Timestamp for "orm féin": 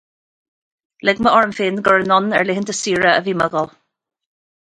1.41-1.77